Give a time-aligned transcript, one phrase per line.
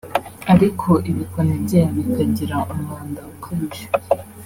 [0.53, 3.85] ariko ibikoni byayo bikagira umwanda ukabije